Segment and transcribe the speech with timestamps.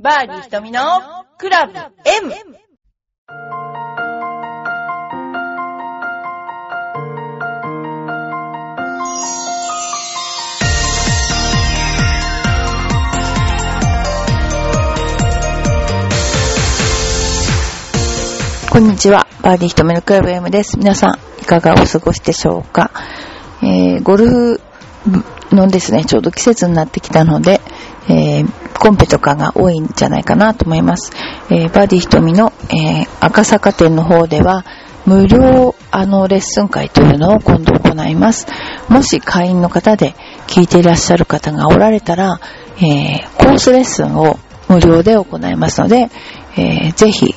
[0.00, 0.80] バーディー瞳の
[1.38, 1.90] クラブ M!
[18.70, 19.26] こんにちは。
[19.42, 20.78] バーディー瞳のクラブ M です。
[20.78, 22.92] 皆さん、いかがお過ごしでしょうか？
[23.64, 24.60] えー、ゴルフ
[25.50, 27.60] のですね、ちょうど季節になってきたので、
[28.08, 31.12] えー、コンペとかが多いんじゃないかなと思います。
[31.50, 34.64] えー、バディー瞳の、えー、赤坂店の方では、
[35.06, 38.46] 無料あのレッスン会というのを今度行います。
[38.88, 40.14] もし会員の方で
[40.46, 42.40] 聞いていらっしゃる方がおられたら、
[42.76, 44.38] えー、コースレッスンを
[44.68, 46.10] 無料で行いますので、
[46.56, 47.34] えー、ぜひ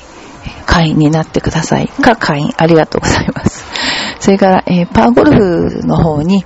[0.65, 1.87] 会員になってください。
[1.87, 3.65] か、会員ありがとうございます。
[4.19, 5.31] それから、えー、パーゴル
[5.79, 6.45] フの方に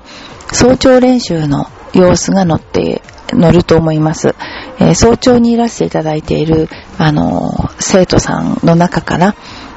[0.52, 4.36] 早朝練習の様子が載って、載ると思います。
[4.80, 9.36] えー、早朝にいらしていただいている、あのー、生徒さんの中から、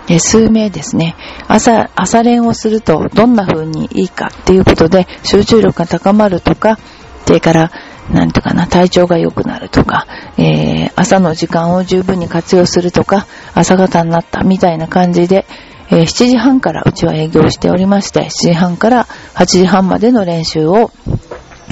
[0.08, 6.78] えー、数名ですね、朝、朝練をするとどんな風にいいかっていうことで集中力が高まるとか、
[7.26, 7.70] それから、
[8.10, 10.06] なんとかな、体調が良くなるとか、
[10.38, 15.44] えー、朝の時間を十分に活用するとか、朝方になったみたいな感じで、
[15.90, 20.90] えー、7時半からうちは営業しておりまして、7時半から8時半までの練習を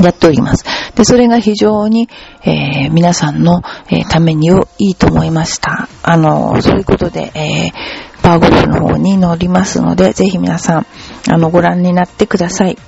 [0.02, 0.64] やっております。
[0.94, 2.08] で、それが非常に、
[2.42, 5.88] えー、皆さんの、えー、ためにをいいと思いました。
[6.02, 10.86] あの、そういうことで、えー、パーゴルフの方に乗りますので、ぜひ皆さん、
[11.30, 12.78] あの、ご覧になってください。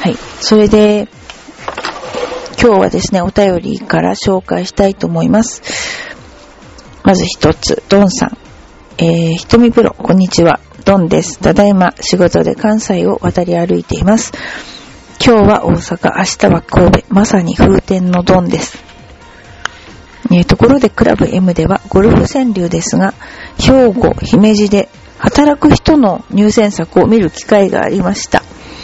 [0.00, 0.16] はい。
[0.40, 1.08] それで、
[2.60, 5.62] 今日はですね、お便りから紹介したいと思います。
[7.04, 8.38] まず一つ、ドンさん。
[8.98, 10.60] えー、ひとみプロ、こんにちは。
[10.84, 11.38] ドンです。
[11.38, 14.32] ただいま仕事で関西を渡り歩いています。
[15.20, 18.78] 今日は大阪、明日は神戸、まさに風天のドンです。
[20.30, 23.14] えー、ところでクラブ M ではゴルフ川柳ですが、
[23.58, 28.42] 兵庫、姫路で働く人の入選作を見る機会がありました。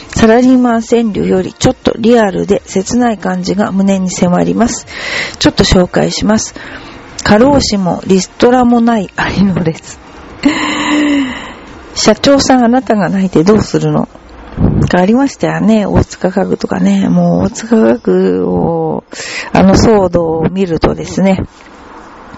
[0.08, 4.86] サラリーマン川柳よりちょっとリアルで切ない感じが胸に迫ります。
[5.38, 6.54] ちょっと紹介します。
[7.22, 9.98] 過労死もリストラもないありの列。
[11.94, 14.08] 社長さんあなたが泣いてどうするの？
[14.88, 15.86] がありましたよね。
[15.86, 17.08] 大塚家具とかね。
[17.08, 19.04] もう大塚家具を、
[19.52, 21.40] あの騒動を見るとですね、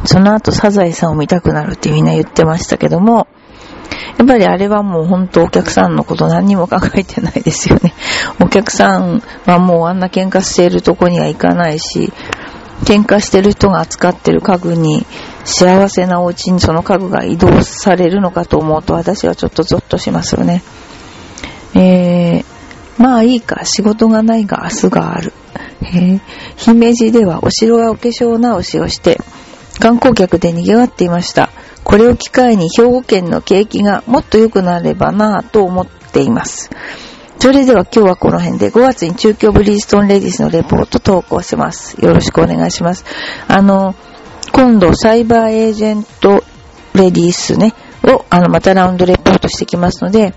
[0.04, 3.26] その後サザエさんを見たくなるってみんな言ってましたけども、
[4.18, 7.94] やっぱりあれはもう本当お客さんのこと何にも考えてないですよね。
[8.40, 12.12] お客さんはもうあんな喧嘩しているとこには行かないし、
[12.84, 15.06] 喧嘩してる人が扱ってる家具に
[15.44, 20.62] 幸せなお家にその家具が移動されるのかと思うと私はちょっとゾッとしますよね。
[21.76, 25.32] えー、まあいいか、仕事がないが明日がある。
[25.82, 26.20] え、
[26.56, 29.20] 姫路ではお城がお化粧直しをして
[29.78, 31.50] 観光客で賑わっていました。
[31.84, 36.70] これを機会に兵庫県の景気がもっと良くなればなぁと思っています。
[37.38, 42.02] それでは今日はこの辺で5月に中京ブリーストンレディスのレポート投稿します。
[42.02, 43.04] よろしくお願いします。
[43.46, 43.94] あの、
[44.52, 46.42] 今度サイバーエージェント
[46.94, 50.34] レディースね、をあのまたラウンドレポートしてきますので、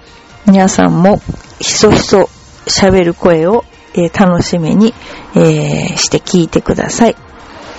[0.50, 1.22] 皆さんも
[1.60, 2.28] ひそひそ
[2.66, 4.96] 喋る声を、えー、楽しみに、
[5.36, 7.16] えー、して聞いてください。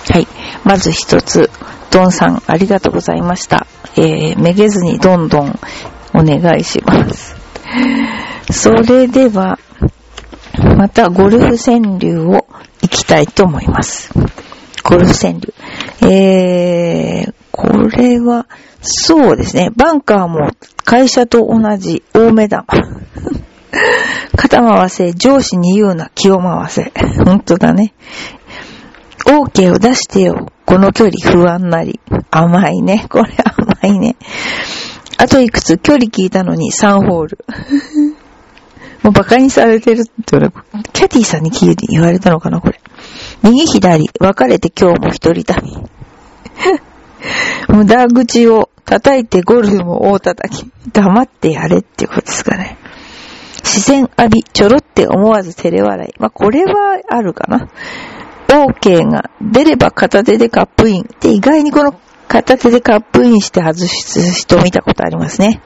[0.09, 0.27] はい。
[0.63, 1.49] まず一つ、
[1.91, 3.67] ドンさんありがとうございました。
[3.97, 5.59] えー、めげずにどんどん
[6.13, 7.35] お願いします。
[8.49, 9.59] それでは、
[10.77, 12.47] またゴルフ川柳を
[12.81, 14.13] 行きたいと思います。
[14.85, 15.53] ゴルフ川柳。
[16.09, 18.47] えー、これは、
[18.81, 19.71] そうですね。
[19.75, 20.51] バンカーも
[20.91, 22.65] 会社と同じ大目玉。
[24.35, 26.91] 肩回せ、上司に言うな、気を回せ。
[27.23, 27.93] 本当だね。
[29.25, 30.51] OK を出してよ。
[30.65, 32.01] この距離不安なり。
[32.29, 33.05] 甘いね。
[33.09, 33.31] これ
[33.81, 34.17] 甘いね。
[35.15, 37.45] あといくつ距離聞いたのに3ホール。
[39.01, 40.49] もう馬鹿にされてるって俺、
[40.91, 42.81] キャティさんに聞いて言われたのかな、これ。
[43.43, 45.71] 右左、別れて今日も一人旅。
[47.71, 50.69] 無駄口を叩いてゴルフも大叩き。
[50.91, 52.77] 黙ってやれってことですかね。
[53.63, 56.19] 視線浴び、ちょろって思わず照れ笑い。
[56.19, 57.69] まあ、これはあるかな。
[58.47, 61.09] OK が出れば片手でカップイン。
[61.21, 61.93] で、意外にこの
[62.27, 65.61] 片手でカップインして外す人見たことありますね。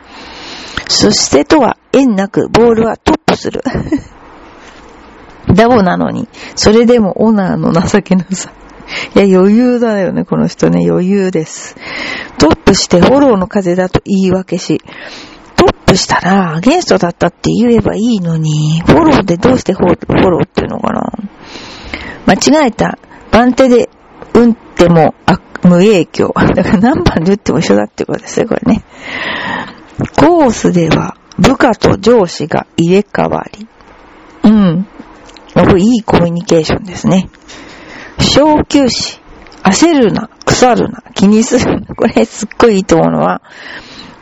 [0.87, 3.63] そしてとは縁なくボールはトップする。
[5.53, 8.51] ダボなのに、それでもオナーの情けなさ。
[9.15, 11.75] いや、余裕だよね、この人ね、余裕です。
[12.37, 14.81] トップしてフォローの風だと言い訳し、
[15.55, 21.11] トップしたらアゲンストだったって言えばいいのに、フォローでどうしてフォローっていうのかな
[22.25, 22.97] 間違えた。
[23.31, 23.89] 番手で、
[24.33, 26.33] うんっても、あ、無影響。
[26.35, 28.83] だから何番で打っても一緒だってことですね、これね。
[30.17, 33.67] コースでは部下と上司が入れ替わり。
[34.43, 34.87] うん。
[35.53, 37.29] これいいコミュニケーションですね。
[38.19, 39.25] 小休止。
[39.65, 41.87] 焦るな、腐るな、気にするな。
[41.95, 43.41] これすっごいいいと思うのは、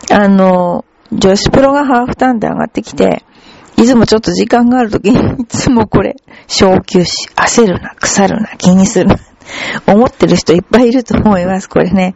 [0.10, 3.24] あの、女子プロがハーフターンで上がってきて、
[3.76, 6.16] いつもちょっと時間があるときに、いつもこれ、
[6.48, 9.16] 小休止、焦るな、腐るな、気にするな。
[9.88, 12.16] 思ってる人いっぱいいると思います、これね。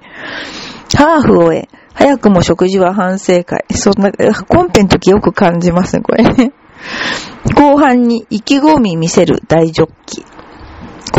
[0.95, 3.65] ハーフを終え、早くも食事は反省会。
[3.71, 6.53] そんな、コンペの時よく感じますね、これね。
[7.55, 10.25] 後半に意気込み見せる大ジョッキ。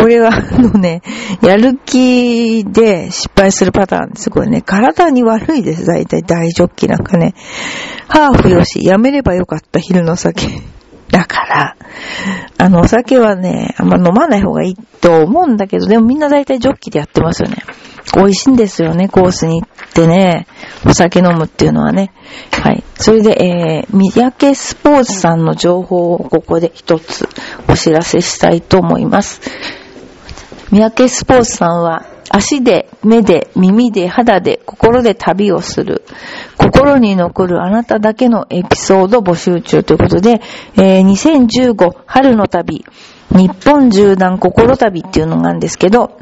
[0.01, 1.03] これは、あのね、
[1.43, 4.31] やる気で失敗するパターンです。
[4.31, 5.87] これね、体に悪いです。
[5.87, 7.35] 大体大ジョッキなんかね。
[8.09, 10.47] ハーフよし、やめればよかった昼の酒。
[11.11, 11.77] だから、
[12.59, 17.57] あの、お酒はね、あんま飲まない方がいいと思うんだけど、でもみんな大体ジョッキでやってますよね。
[18.15, 20.47] 美味しいんですよね、コースに行ってね。
[20.87, 22.13] お酒飲むっていうのはね。
[22.53, 22.85] はい。
[22.95, 27.29] それで、えー、三宅スポーツさんの情報をここで一つ
[27.69, 29.41] お知らせしたいと思います。
[30.71, 36.05] 三宅スポーツさんは、足で、目で、耳で、肌で、心で旅をする。
[36.59, 40.43] 心に残るあなただけのエピソード募集中ということで、
[40.77, 42.85] えー、2015春の旅、
[43.31, 46.19] 日本縦断心旅っていうのがあるんですけど、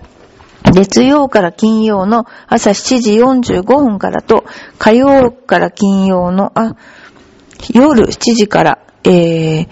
[0.72, 4.44] 月曜から金曜の朝7時45分からと、
[4.78, 6.76] 火曜から金曜の、あ、
[7.74, 9.68] 夜7時から、えー、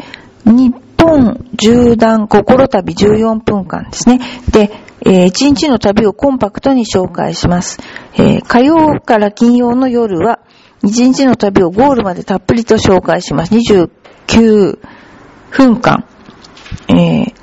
[0.46, 0.74] 日
[1.14, 4.20] 本縦断心旅14分間ですね。
[4.50, 4.70] で、
[5.06, 7.78] えー、1日の旅をコンパクトに紹介します。
[8.14, 10.40] えー、火曜から金曜の夜は、
[10.82, 13.54] 1日の旅をゴールまでたっぷりと紹介します。
[13.54, 14.78] 29
[15.50, 16.04] 分間。
[16.88, 17.34] えー、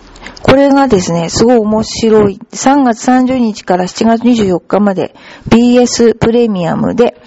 [0.41, 2.39] これがですね、すごい面白い。
[2.51, 5.15] 3月30日から7月24日まで
[5.47, 7.21] BS プレミアムで、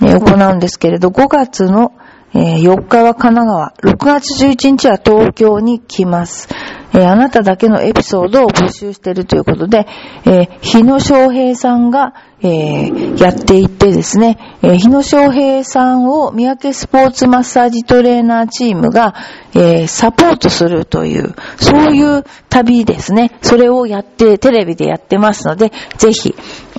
[0.00, 1.92] えー、行うんですけれど、5月の
[2.32, 6.48] えー、4日は神奈川、6月11日は東京に来ます。
[6.92, 9.86] えー、あなただけのエピソードを募集しているということで、
[10.24, 19.14] えー、日野翔平さんが、えー、やっていってですね、えー、日野翔平さんを三宅スポーツマッサージトレーナーチームが、
[19.54, 23.38] えー、サポートするという、そういう旅ですね。
[23.42, 26.34] それをやって、テレビでやってますので、ぜひ、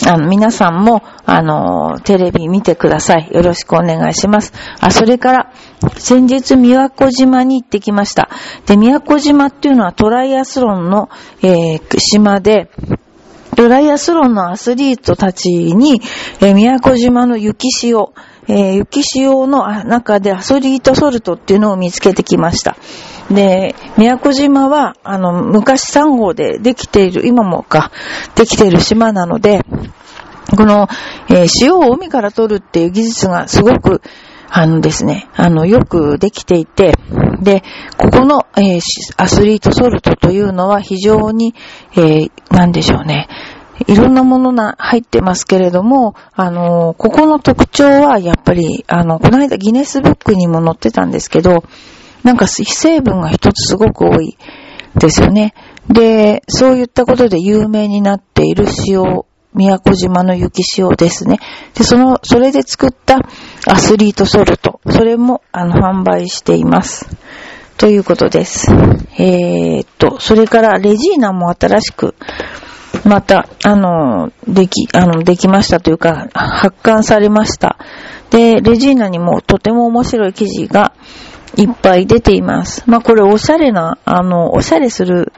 [0.08, 3.30] あの、皆さんも、あの、テレビ見てください。
[3.31, 4.54] よろしくお願いします。
[4.80, 5.52] あ、それから、
[5.98, 8.30] 先日、宮古島に行ってきました。
[8.66, 11.09] で、宮古島っていうのはトライアスロンの、
[11.44, 12.71] えー、島で、
[13.56, 16.01] トライアスロンのアスリートたちに、
[16.42, 18.12] えー、宮古島の雪潮、
[18.48, 22.77] えー、雪潮の中でアスリートソルトっていうのを見つけてきました。
[23.30, 27.92] で、宮古島は、あの、昔サンゴでできている、今もか、
[28.33, 29.63] できている島なので、
[30.57, 30.88] この、
[31.30, 34.01] えー、塩を海から取るっていう技術がすごく、
[34.53, 36.94] あのですね、あの、よくできていて、
[37.42, 37.63] で、
[37.98, 38.81] ここの、えー、
[39.15, 41.56] アスリートソルトというのは非常に、
[41.94, 43.30] えー、なんでしょうね、
[43.88, 51.63] いろんなものが入ってますけれども、あの、ここの特徴はやっぱり、あの、この間ギネスブックにも載ってたんですけど、
[52.24, 54.38] なんか非成分が一つすごく多い
[54.98, 55.53] ですよね。
[55.88, 61.39] で、そういったことで有名になっている塩宮古島の雪塩ですね。
[61.74, 63.20] で、その、それで作った
[63.67, 64.79] アスリートソルト。
[64.89, 67.08] それも、あの、販売しています。
[67.77, 68.72] ということです。
[69.17, 72.15] えー、っと、それからレジーナも新しく、
[73.03, 77.77] また、あの、でき、あの、できましたというか、発刊されました。
[78.29, 80.93] で、レジーナにもとても面白い記事が
[81.58, 82.84] いっぱい出ています。
[82.88, 85.34] まあ、これおしゃれな、あの、おしゃれする、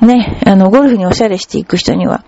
[0.00, 2.24] ね、あの、ゴルフにおしゃれしていく人には、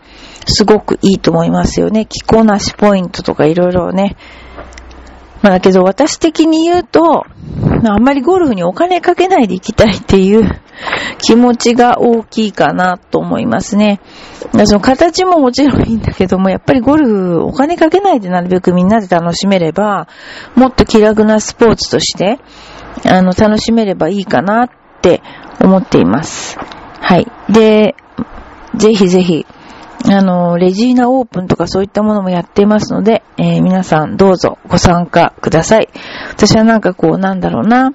[0.47, 2.07] すごくいいと思いますよね。
[2.07, 4.17] 着こなしポイントとかいろいろね。
[5.43, 7.27] まあだけど私的に言うと、
[7.85, 10.49] あんまりゴルフにお金かけないで行きたいっていう
[11.19, 14.01] 気持ちが大きいかなと思いますね。
[14.65, 20.07] その形ももちろんいいんだけども、やっぱりゴルフお金かけないでなるべくみんなで楽しめれば、
[20.55, 22.39] もっと気楽なスポーツとして、
[23.05, 24.69] あの、楽しめればいいかなっ
[25.01, 25.23] て
[25.61, 26.59] 思っています。
[27.01, 27.27] はい。
[27.49, 27.97] で、
[28.77, 29.47] ぜひぜひ、
[30.05, 35.89] あの、レジーナオープンとかそういったものもやっていますので、えー、皆さんどうぞご参加ください。
[36.31, 37.93] 私はなんかこう、なんだろうな、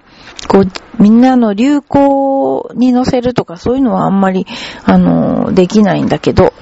[0.48, 0.68] こう、
[1.02, 4.48] みんなの流行に乗せるとかそういうのはあんまり、
[4.86, 6.54] あの、できないんだけど、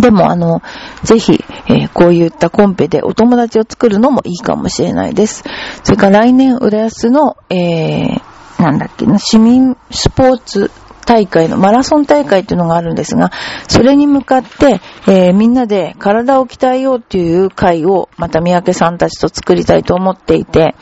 [0.00, 0.62] でもあの、
[1.02, 5.44] ぜひ、えー、こういったコンペでお友達を作るのもいいかもしれないです。
[5.82, 10.70] それから来年、浦安の、えー、なんだっけな、市民スポーツ
[11.08, 13.32] 大会の、マラソン大会っていうのがあるんですが、
[13.66, 20.74] それに向かって、えー、みんなで体を鍛えようっていう会を、また三宅さんたちと作りたいと思っていて、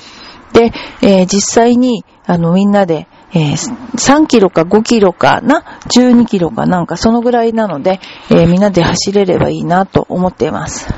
[0.52, 3.56] で、えー、実際に、あの、みんなで、えー、
[3.97, 10.88] 3キロか5キロかな、12キロかなんかそのぐらいなので、えー、みんなで走れればいいなと思っています。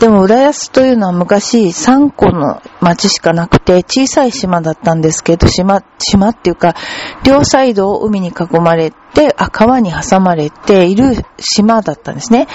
[0.00, 6.74] でも浦安というのは昔3個の町しかなくて小さい島だったんですけど、島、島っていうか、
[7.22, 12.48] 両サイドを海に囲まれて、あ、川に挟まれている島だったんですね。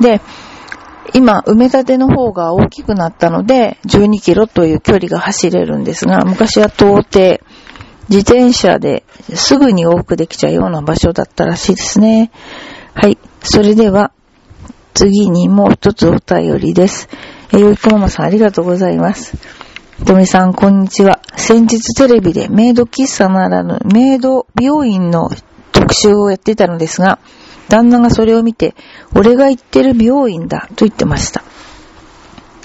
[0.00, 0.20] で、
[1.14, 7.40] 今、埋め立ての方が大きくなったので、12キロという距離が走れるんですが、昔は到底、
[8.08, 12.30] 自転車ですぐに往復できちゃうような場所だったらしいですね。
[12.94, 13.18] はい。
[13.42, 14.12] それでは、
[14.94, 17.08] 次にもう一つお便りです。
[17.52, 19.36] えよいこママさんありがとうございます。
[20.04, 21.20] とみさん、こんにちは。
[21.36, 25.28] 先日テレビでメイド喫茶ならぬメイド美容院の
[25.72, 27.18] 特集をやっていたのですが、
[27.68, 28.74] 旦那がそれを見て、
[29.14, 31.42] 俺が行ってる美容院だと言ってました。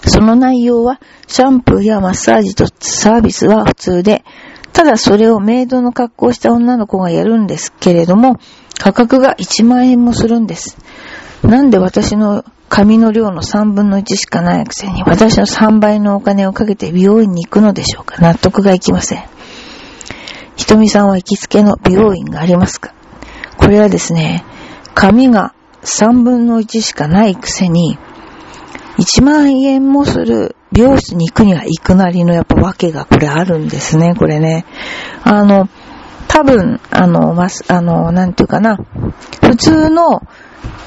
[0.06, 4.24] その内容は、シャンプーやマッサージとサービスは普通で、
[4.74, 8.40] ただそれをメイドの格好をした女の子がやるんですけれども、
[8.80, 10.78] 価格が1万円もするんです。
[11.44, 19.24] なんで私の髪の量の3分の1しかないくせに、私の3倍のお金をかけて美容院に行くのでしょうか納得がいきません。
[20.56, 22.94] ひとみさんは行きつけの美容院がありますか？
[23.58, 24.44] これはですね、
[24.96, 25.54] 髪が
[25.84, 27.98] 3分の1しかないくせに、
[28.98, 34.66] 1万円もする美容室に行くには行くなりのやっぱ訳がこれあるんですね、これね。
[35.24, 35.70] あの、
[36.28, 38.78] 多分、あの、ま、あの、なんていうかな、
[39.42, 40.22] 普通の、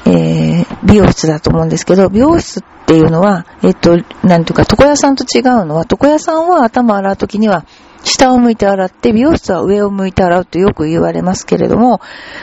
[0.07, 7.65] えー、美容室だと思うんですけど、美容室っていうのは、えっと、なんていうか、床屋さんと違うのは、床屋さんは頭洗うときには、
[8.03, 12.01] 下を向いて洗って、美容室は上を向いて洗うとよく言われますけれども、やっ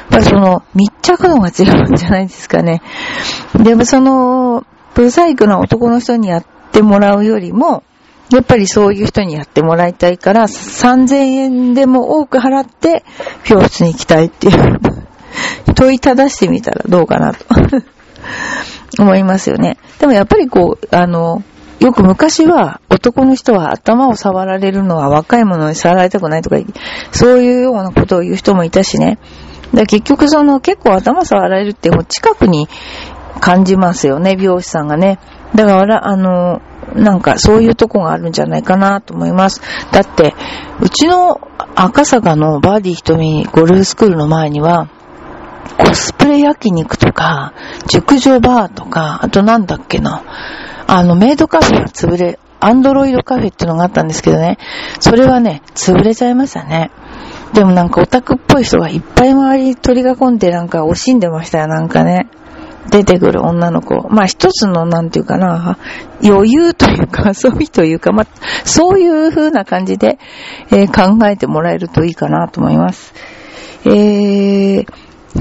[0.10, 2.82] ぱりその密着度が違うんじゃないですかね。
[3.56, 7.84] でもその、ブサイクな男の人にやってもらうよりも、
[8.32, 13.04] やっぱりそういう人にやってもらいたいから、3000円でも多く払って、
[13.46, 14.80] 美容室に行きたいっていう
[15.76, 17.46] 問いただしてみたらどうかなと
[19.00, 19.78] 思いますよね。
[20.00, 21.44] でもやっぱりこう、あの、
[21.80, 26.56] よく昔は男の人は頭を触られるのは若い者に触られたくないとか、
[27.12, 29.20] そういうようなことを言う人もいたしね。
[29.74, 32.70] だ結局その結構頭触られるってもう近くに
[33.40, 35.20] 感じますよね、美容師さんがね。
[35.56, 36.62] だから、あの、
[36.96, 39.62] なんかそういうとこがあるんじゃないかなと思います。
[39.92, 40.34] だって、
[40.82, 41.40] うちの
[41.76, 44.88] 赤坂のバーディー瞳ゴルフスクールの前には、
[45.78, 47.54] コスプレ焼肉とか、
[47.88, 50.24] 熟女バーとか、あとなんだっけな、
[50.88, 54.58] あの、メイドカフェが潰れ、アンドロイドカフェっていうのがあったんですけどね、
[55.00, 56.92] それはね、潰れちゃいましたね。
[57.54, 62.28] でもなんかオタクっぽい人がいっぱい周り取り囲んでなんか惜しんでましたよ、なんかね。
[62.90, 64.08] 出てくる女の子。
[64.10, 65.78] まあ一つのなんていうかな、
[66.24, 68.28] 余裕というか 遊びというか、まあ
[68.66, 70.20] そういう風な感じで、
[70.70, 73.14] えー、考えてもらえるといいかなと思います。
[73.86, 74.88] えー、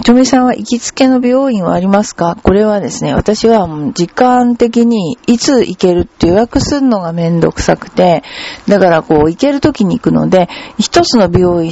[0.01, 2.39] ちょめさんは行きつけの美容院はありますか？
[2.43, 8.23] これはですね、私は時間的にいつ行けるって予約するのがめんどくさくて、
[8.67, 11.71] だからこう行ける時に行くので、一つの美容院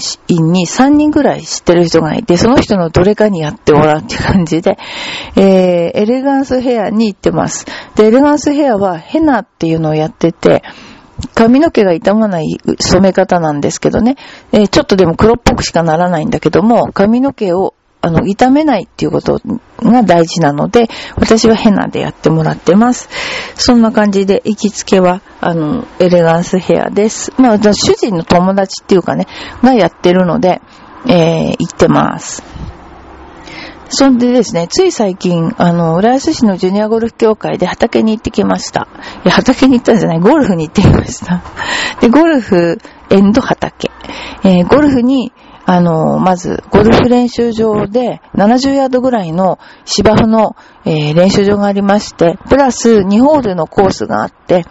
[0.52, 4.76] に3人ぐらい知ってる人がいて、その人のどれかにやってもらうっていう感じで、
[5.36, 5.42] えー、
[5.98, 7.64] エレガンスヘアに行ってます。
[7.96, 10.62] で、エレガンスヘアはヘナっていうのをやってて、
[11.34, 14.16] 髪の毛が傷まない染め方なんですけどね、
[14.52, 19.40] えー、ちょっとでも黒っぽくしかならないんだけども、髪の毛をあの、痛めないっていうこと
[19.82, 23.08] が大事なので、私はヘナでやってもらってます。
[23.56, 27.32] そんな感じで、行きつけは、あの、エレガンスヘアです。
[27.38, 29.26] まあ、主人の友達っていうかね、
[29.62, 30.62] がやってるので、
[31.06, 32.42] えー、行ってます。
[33.92, 38.86] そんでですね、つい最近、あの、浦安市のジュニアゴルフ協会で畑に行ってきました。
[39.24, 41.42] いや、畑に行ったんじゃない、ゴルフに行ってきました。
[42.00, 42.78] で、ゴルフ、
[43.10, 43.90] エンド畑。
[44.44, 45.32] えー、ゴルフに、
[45.72, 54.64] あの、まず、ゴルフ練習場で70ヤードぐらいの芝生の、えー、練習場がありまして、プラス2ホールのコースがあって、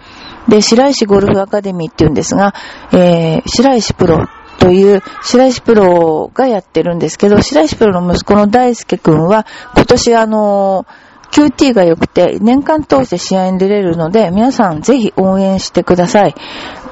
[0.50, 2.54] で、白石ゴルフアカデミーって言うんですが、
[2.92, 4.28] えー、白石プロ
[4.58, 9.46] という白石プロがやってるんですけど、白石プロの息子の大輔くんは、
[9.78, 10.86] 今年あの
[11.32, 16.36] QT が良くて、年間通して試合に出れるので、皆さんぜひ応援してください。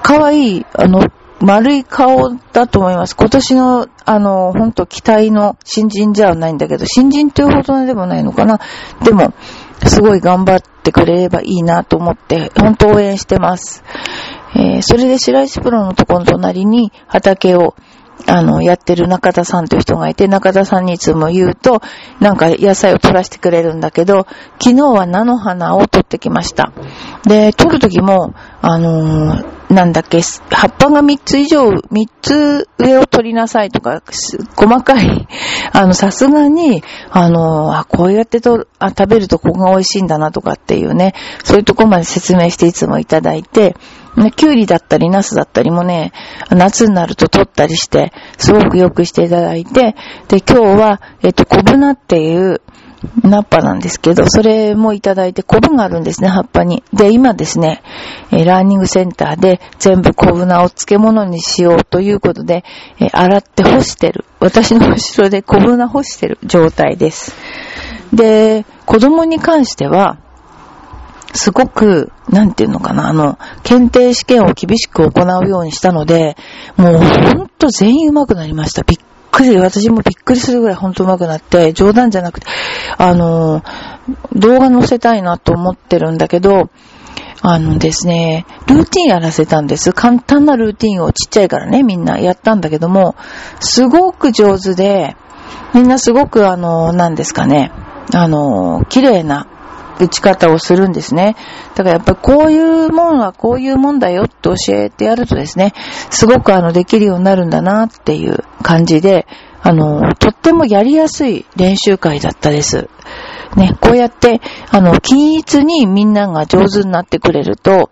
[0.02, 1.04] かわいい、あの、
[1.40, 3.16] 丸い顔だと思います。
[3.16, 8.60] 今年の、あの、ほんと期待の新人じゃないんだけど、新人というほどでもないのかな。
[9.04, 9.34] でも、
[9.86, 13.84] すごい頑張ってくれればいいなと思って、ほんと応援してます。
[14.56, 17.76] えー、それで白石プロのところの隣に畑を、
[18.28, 21.82] あの、やってる中田さんという人がいて、中田さんにいつも言うと、
[22.20, 24.28] なんか野菜を取らせてくれるんだけど、
[24.62, 26.72] 昨日は菜の花を取ってきました。
[27.26, 34.02] で、取るときも、あのーなんだっけ、葉っぱが3つ以上、3つ上を取りなさいとか、
[34.56, 35.28] 細かい、
[35.74, 43.76] あの、さすがに、あの、あ、こうやってとあ食べるとここが美味しいんだなとかっていうね、そういうとこまで説明していつもいただいて、
[44.18, 46.12] ね、キュウリだったり、ナスだったりもね、
[46.50, 49.96] 夏になると取ったりして、すごくよくしていただいて、
[50.28, 52.62] で、今日は、えっと、コブナっていう、
[53.24, 56.84] ナッパなんですけど、それもいただいて、コブがあるんですね、葉っぱに。
[56.94, 57.84] で、今ですね、
[58.32, 62.64] えラーニングセンターで全部コブナを漬物にしようということで、
[63.00, 64.26] え洗って干してる。
[64.40, 67.36] 私の後ろでコブナ干してる状態です。
[68.14, 70.18] で、子供に関しては、
[71.38, 76.36] すごく、なんていうのかな、あの、検定試験を厳しく行うようにしたので、
[76.76, 78.84] もうほんと全員上手くなりました。
[78.84, 79.00] びっ
[79.32, 82.48] くり、私もびっくりするぐらいほんと上手くなって、冗談じゃなくて、
[82.98, 83.64] あの、
[84.34, 86.70] 動画載せたいなと思ってるんだけど、
[87.42, 89.94] あのですね、ルーティンやらせたんです。
[89.94, 93.16] 簡単なルーティンをちっちゃいからね、みんなやったんだけども、
[93.60, 95.16] すごく上手で、
[95.76, 97.72] みんなすごくあの、なんですかね、
[98.14, 99.48] あの、綺麗な
[100.00, 101.36] 打ち方をするんですね。
[101.76, 105.74] だからやっぱりこういうもんはこういうもんだよって教えてやるとですね、
[106.10, 109.28] すごくあのできるようになるんだなっていう感じで、
[109.62, 112.90] あの、とってもやりやすい練習会だったです。
[113.56, 117.90] ね、こうやって、あの、均一にみんなが上手になってくれると、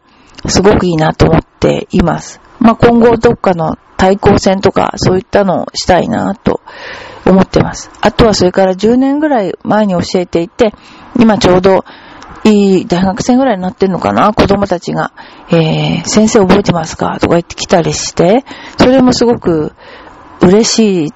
[0.47, 2.39] すごくいいなと思っています。
[2.59, 6.61] まあ、今後どっかの対抗戦とかそういったのをしたいなと
[7.25, 7.89] 思ってます。
[8.01, 10.73] あとはそれから10年ぐらい前に教えていて、
[11.19, 11.85] 今ちょうど
[12.43, 14.33] いい大学生ぐらいになってんのかな？
[14.33, 15.13] 子供たちが、
[15.49, 17.17] えー、先生覚えてますか？
[17.19, 18.45] とか言ってきたりして、
[18.77, 19.73] それもすごく
[20.41, 21.11] 嬉しいっ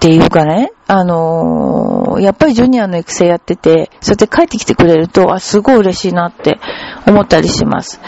[0.00, 6.58] ていうかね、あのー、やっぱりジュニアの育成やってて、そうやって帰ってきてくれると、あ、すごい嬉しいなって
[7.06, 8.00] 思ったりします。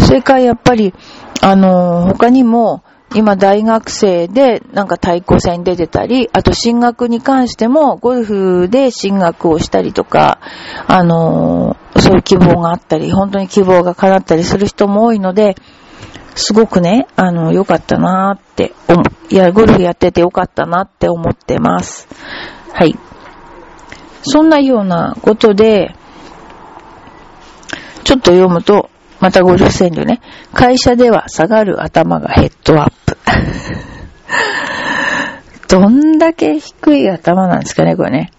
[0.00, 0.94] それからやっぱり、
[1.40, 2.82] あのー、他にも、
[3.14, 10.40] 今大学生でなんか対抗戦に出てたり、あと進学に関してもゴルフで進学をしたりとか、
[10.86, 15.56] あのー、そういう希望があったり、本当に希望が叶ったりする人も多いので、
[16.34, 18.74] すごくね、あの、良かったなーって、
[19.30, 22.08] いや、ゴルフやってて良かったなって思ってます。
[22.72, 22.96] はい。
[24.22, 25.96] そんなようなことで、
[28.04, 30.20] ちょっと読むと、また50線でね。
[30.52, 33.16] 会社では下がる頭がヘッドアップ。
[35.68, 38.30] どんだけ低い頭なんですかね、これね。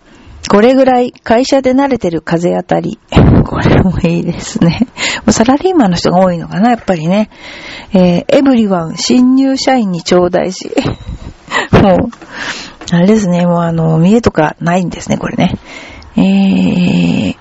[0.50, 2.98] これぐらい会社で慣れてる風当たり。
[3.46, 4.88] これもいいですね。
[5.30, 7.30] サラリーマンの人が多いのかな、やっぱりね。
[7.94, 10.72] えー、エブリワン、新入社員に頂戴し。
[11.72, 12.10] もう、
[12.92, 15.56] あれですね、もうあの、見えとかないんですね、これね。
[16.18, 17.38] えー、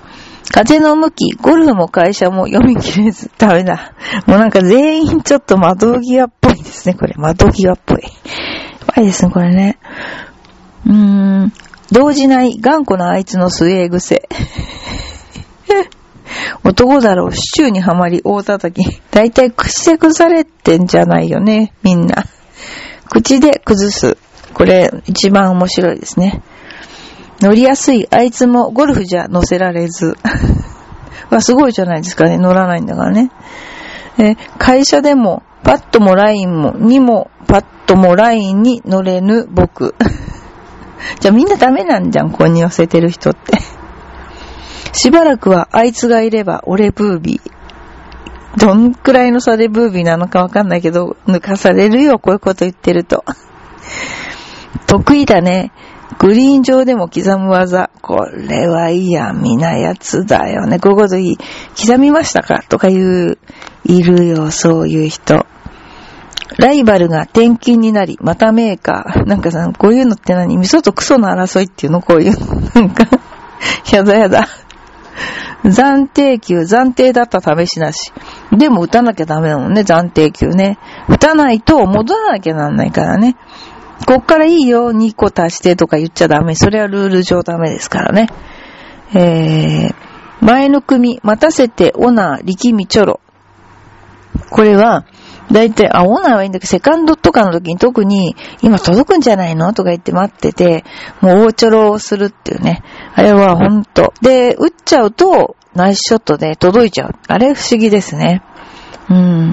[0.51, 3.93] 風の向き、ゴルフも会社も読み切れず、ダメだ。
[4.27, 7.15] もうなんか全員ちょっと窓際っぽいですね、これ。
[7.17, 8.03] 窓際っぽい。
[8.03, 8.09] や
[8.97, 9.79] ばいですね、これね。
[10.87, 11.53] うーん、
[11.93, 14.29] 動じない頑固なあいつの末癖。
[16.65, 19.01] 男だろう、シチューにはまり大叩き。
[19.11, 22.25] だいたい口で崩されてんじゃないよね、みんな。
[23.11, 24.17] 口で崩す。
[24.55, 26.43] これ、一番面白いですね。
[27.41, 30.17] 乗りやすい、あいつもゴルフじゃ乗せられず。
[31.31, 32.37] わ、すごいじゃないですかね。
[32.37, 33.31] 乗らないんだからね。
[34.19, 39.95] え、会社でも、パッともラインも、にも、パッともラインに乗れぬ僕。
[41.21, 43.59] じゃあみんなダメなんじゃん、ここに寄せてる人って。
[44.93, 48.59] しばらくはあいつがいれば俺ブービー。
[48.59, 53.25] どんくらいの差でブービーなのかわかんないけど、抜かされるよ、こういうこと言ってると。
[54.89, 55.71] 得意だね。
[56.19, 57.91] グリーン上でも刻む技。
[58.01, 60.79] これはいいや、みなやつだよね。
[60.79, 61.39] こういうこといい。
[61.79, 62.63] 刻みましたか？
[62.69, 63.39] とかいう、
[63.85, 65.47] いるよ、そういう人。
[66.57, 69.27] ライバルが転勤になり、またメーカー。
[69.27, 70.57] なんかさ、こういうのって何？
[70.57, 72.01] 味噌とクソの争いっていうの？
[72.01, 72.35] こういう。
[72.75, 73.07] なんか、
[73.93, 74.49] やだやだ。
[75.65, 78.13] 暫定球、暫定だった試しなし。
[78.57, 80.79] でも打たなきゃダメだもんね、暫定球ね。
[81.09, 83.37] 打たないと戻らなきゃなんないからね。
[84.09, 86.55] こっからいいよ、2個足してとか言っちゃダメ。
[86.55, 88.31] それはルール上ダメですからね。
[89.13, 89.95] えー、
[90.41, 93.21] 前の組、待たせて、オナー、力みちょろ。
[94.49, 95.05] これは、
[95.53, 100.87] だいたい、あ、オナーはいいんだけど、セカンドとかの時に特に、今届くんじゃないのとか言って待ってて、
[101.21, 102.83] もう大ちょろをするっていうね。
[103.15, 104.15] あれはほんと。
[104.23, 107.15] で、打っちゃうと、ナイスショットで届いちゃう。
[107.27, 108.43] あれ不思議ですね。
[109.11, 109.51] うん。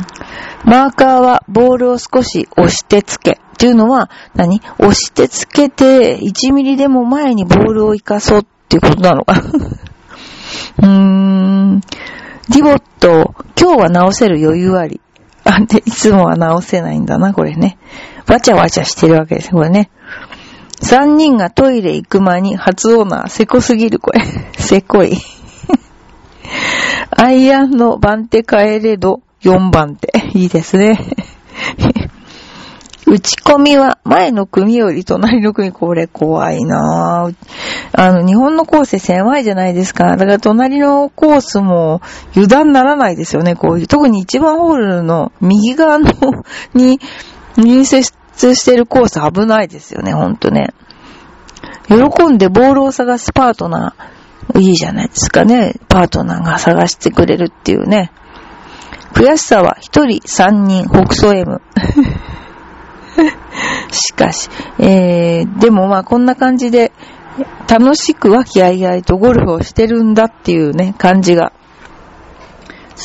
[0.64, 3.40] マーカーはボールを少し押してつけ。
[3.56, 9.42] っていうのは何、押してつけて1ミリでも前にボールを生かそうっていうことなのか
[10.80, 11.82] うーん。
[12.50, 15.02] ディボット、今日は直せる余裕あり。
[15.46, 17.78] あ、で、いつもは直せないんだな、これね。
[18.28, 19.90] わちゃわちゃしてるわけです、これね。
[20.82, 24.22] 三人がトイレ行く前に初オーナー、せこすぎる、これ。
[24.58, 25.18] せこい。
[27.12, 30.12] アイアンの番手変えれど、4番手。
[30.38, 31.00] いいですね。
[33.08, 37.36] 打ち込みは前の組より隣の組、これ怖いなぁ。
[37.94, 40.18] あの、日本のコース狭いじゃないですか。
[40.18, 43.88] だから隣のコースも油断ならないですよね、こういう。
[43.88, 46.12] 特に1番ホールの右側の
[46.74, 47.00] に
[47.56, 48.12] 隣接
[48.56, 50.74] してるコース危ないですよね、ほんとね。
[51.88, 55.76] 喜んでボールを探すパートナー、いいじゃないですかね。
[55.90, 58.12] パートナーが探してくれるっていうね。
[59.16, 61.62] 悔しさは一人三人北総 M。
[63.90, 66.92] しかし、えー、でもまあこんな感じで
[67.70, 71.54] 楽しく和気あいあいとゴルフをしてるんだっていうね、感じが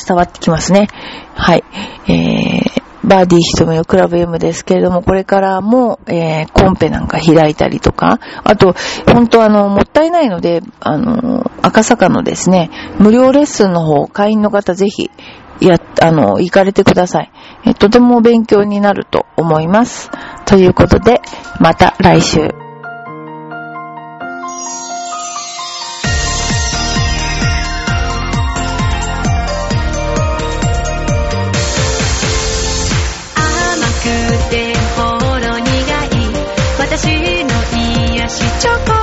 [0.05, 0.89] 伝わってきますね。
[1.33, 1.63] はい。
[2.07, 8.75] えー、バーディー瞳のクラブ M ですけれども、これからも、えー、コンペなんか開いたりとか、あと、
[9.11, 12.69] 本当あの、もったいないので、あの、赤坂のですね、
[12.99, 15.09] 無料レッスンの方、会員の方ぜひ、
[15.61, 17.31] や、あの、行かれてください。
[17.65, 20.09] えとても勉強になると思います。
[20.45, 21.21] ということで、
[21.59, 22.49] また来週。
[38.61, 39.00] チョコ